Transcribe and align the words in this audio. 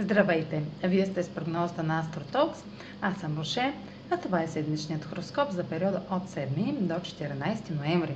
Здравейте! 0.00 0.62
Вие 0.84 1.06
сте 1.06 1.22
с 1.22 1.28
прогнозата 1.28 1.82
на 1.82 2.04
AstroTalks. 2.04 2.56
Аз 3.02 3.16
съм 3.20 3.38
Роше, 3.38 3.72
а 4.10 4.16
това 4.16 4.42
е 4.42 4.48
седмичният 4.48 5.04
хороскоп 5.04 5.50
за 5.50 5.64
периода 5.64 6.02
от 6.10 6.28
7 6.28 6.72
до 6.72 6.94
14 6.94 7.74
ноември. 7.78 8.14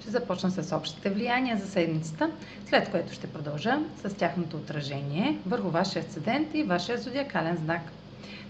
Ще 0.00 0.10
започна 0.10 0.50
с 0.50 0.76
общите 0.76 1.10
влияния 1.10 1.56
за 1.56 1.66
седмицата, 1.66 2.30
след 2.68 2.90
което 2.90 3.12
ще 3.12 3.26
продължа 3.26 3.78
с 4.04 4.14
тяхното 4.14 4.56
отражение 4.56 5.38
върху 5.46 5.70
вашия 5.70 6.02
асцендент 6.02 6.54
и 6.54 6.62
вашия 6.62 6.98
зодиакален 6.98 7.56
знак. 7.56 7.82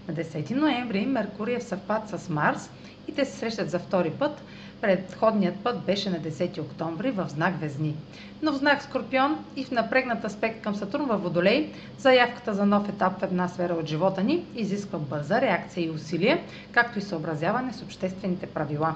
На 0.07 0.13
10 0.13 0.51
ноември 0.51 1.05
Меркурий 1.05 1.55
е 1.55 1.59
в 1.59 1.63
съвпад 1.63 2.09
с 2.09 2.29
Марс 2.29 2.69
и 3.07 3.15
те 3.15 3.25
се 3.25 3.37
срещат 3.37 3.69
за 3.69 3.79
втори 3.79 4.11
път 4.11 4.41
Предходният 4.83 5.55
път 5.63 5.79
беше 5.85 6.09
на 6.09 6.19
10 6.19 6.61
октомври 6.61 7.11
в 7.11 7.25
знак 7.29 7.59
Везни. 7.59 7.95
Но 8.41 8.51
в 8.51 8.55
знак 8.55 8.81
Скорпион 8.83 9.45
и 9.55 9.63
в 9.63 9.71
напрегнат 9.71 10.25
аспект 10.25 10.61
към 10.61 10.75
Сатурн 10.75 11.05
във 11.05 11.23
Водолей, 11.23 11.71
заявката 11.97 12.53
за 12.53 12.65
нов 12.65 12.89
етап 12.89 13.19
в 13.19 13.23
една 13.23 13.47
сфера 13.47 13.73
от 13.73 13.85
живота 13.85 14.23
ни 14.23 14.45
изисква 14.55 14.99
бърза 14.99 15.41
реакция 15.41 15.85
и 15.85 15.89
усилие, 15.89 16.43
както 16.71 16.99
и 16.99 17.01
съобразяване 17.01 17.73
с 17.73 17.81
обществените 17.81 18.45
правила. 18.45 18.95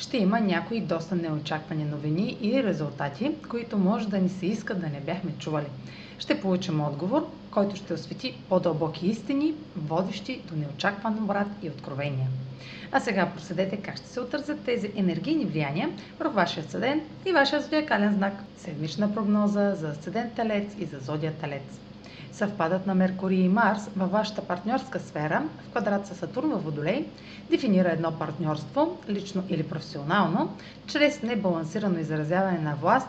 ще 0.00 0.16
има 0.16 0.40
някои 0.40 0.80
доста 0.80 1.14
неочаквани 1.16 1.84
новини 1.84 2.38
и 2.42 2.62
резултати, 2.62 3.30
които 3.50 3.78
може 3.78 4.08
да 4.08 4.18
ни 4.18 4.28
се 4.28 4.46
иска 4.46 4.74
да 4.74 4.88
не 4.88 5.00
бяхме 5.00 5.32
чували. 5.38 5.66
Ще 6.18 6.40
получим 6.40 6.80
отговор, 6.80 7.26
който 7.50 7.76
ще 7.76 7.94
освети 7.94 8.34
по-дълбоки 8.48 9.06
истини, 9.06 9.54
водещи 9.76 10.40
до 10.44 10.56
неочакван 10.56 11.24
обрат 11.24 11.48
и 11.62 11.68
откровения. 11.68 12.28
А 12.92 13.00
сега 13.00 13.26
проследете 13.26 13.76
как 13.76 13.96
ще 13.96 14.08
се 14.08 14.20
отразят 14.20 14.60
тези 14.64 14.90
енергийни 14.96 15.44
влияния 15.44 15.90
върху 16.18 16.34
вашия 16.34 16.60
асцендент 16.60 17.02
и 17.26 17.32
вашия 17.32 17.60
зодиакален 17.60 18.14
знак. 18.14 18.32
Седмична 18.56 19.14
прогноза 19.14 19.74
за 19.74 19.88
асцендент 19.88 20.32
Телец 20.34 20.74
и 20.78 20.84
за 20.84 20.98
зодия 20.98 21.32
Телец. 21.32 21.80
Съвпадът 22.32 22.86
на 22.86 22.94
Меркурий 22.94 23.40
и 23.40 23.48
Марс 23.48 23.88
във 23.96 24.10
вашата 24.10 24.42
партньорска 24.42 25.00
сфера 25.00 25.42
в 25.66 25.70
квадрат 25.70 26.06
с 26.06 26.14
Сатурн 26.14 26.48
във 26.50 26.64
Водолей 26.64 27.06
дефинира 27.50 27.88
едно 27.88 28.18
партньорство, 28.18 28.98
лично 29.08 29.44
или 29.48 29.62
професионално, 29.62 30.56
чрез 30.86 31.22
небалансирано 31.22 31.98
изразяване 31.98 32.58
на 32.58 32.74
власт 32.74 33.08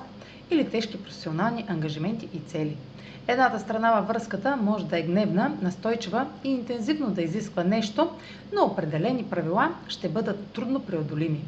или 0.49 0.69
тежки 0.69 1.03
професионални 1.03 1.65
ангажименти 1.67 2.29
и 2.33 2.39
цели. 2.39 2.77
Едната 3.27 3.59
страна 3.59 3.91
във 3.91 4.07
връзката 4.07 4.55
може 4.55 4.85
да 4.85 4.99
е 4.99 5.03
гневна, 5.03 5.51
настойчива 5.61 6.27
и 6.43 6.49
интензивно 6.49 7.09
да 7.09 7.21
изисква 7.21 7.63
нещо, 7.63 8.09
но 8.53 8.63
определени 8.63 9.23
правила 9.23 9.75
ще 9.87 10.09
бъдат 10.09 10.47
трудно 10.47 10.79
преодолими. 10.79 11.41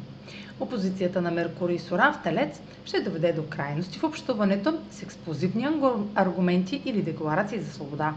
Опозицията 0.60 1.20
на 1.20 1.30
Меркурий 1.30 1.78
с 1.78 1.92
Оран 1.92 2.12
в 2.12 2.22
Телец 2.22 2.50
ще 2.84 3.00
доведе 3.00 3.32
до 3.32 3.42
крайности 3.42 3.98
в 3.98 4.04
общуването 4.04 4.78
с 4.90 5.02
експлозивни 5.02 5.68
аргументи 6.14 6.82
или 6.84 7.02
декларации 7.02 7.60
за 7.60 7.70
свобода. 7.70 8.14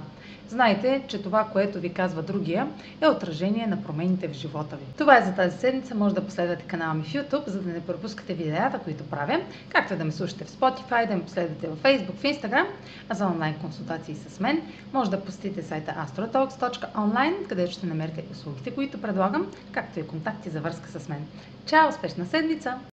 Знайте, 0.50 1.04
че 1.08 1.22
това, 1.22 1.44
което 1.44 1.80
ви 1.80 1.94
казва 1.94 2.22
другия, 2.22 2.68
е 3.02 3.08
отражение 3.08 3.68
на 3.68 3.84
промените 3.84 4.28
в 4.28 4.34
живота 4.34 4.76
ви. 4.76 4.86
Това 4.98 5.18
е 5.18 5.26
за 5.26 5.34
тази 5.34 5.58
седмица. 5.58 5.96
Може 5.96 6.16
да 6.16 6.26
последвате 6.26 6.64
канала 6.64 6.94
ми 6.94 7.04
в 7.04 7.14
YouTube, 7.14 7.48
за 7.48 7.62
да 7.62 7.70
не 7.70 7.82
пропускате 7.82 8.34
видеята, 8.34 8.80
които 8.80 9.04
правя, 9.04 9.42
както 9.70 9.96
да 9.96 10.06
ме 10.06 10.12
слушате 10.12 10.44
в 10.44 10.50
Spotify, 10.50 11.08
да 11.08 11.16
ме 11.16 11.24
последвате 11.24 11.68
в 11.68 11.76
Facebook, 11.76 12.16
в 12.16 12.24
Instagram, 12.24 12.66
а 13.10 13.16
за 13.16 13.26
онлайн 13.26 13.54
консултации 13.54 14.16
с 14.16 14.40
мен 14.40 14.62
може 14.94 15.12
да 15.12 15.22
посетите 15.22 15.64
сайта 15.64 16.08
astrotalks.online, 16.08 17.48
където 17.50 17.72
ще 17.72 17.86
намерите 17.86 18.24
услугите, 18.32 18.72
които 18.72 19.02
предлагам, 19.02 19.52
както 19.72 20.00
и 20.00 20.08
контакти 20.08 20.50
за 20.50 20.62
връзка 20.62 21.00
с 21.00 21.10
мен. 21.10 21.26
Чао! 21.66 21.90
Успешна 21.90 22.26
седмица! 22.26 22.80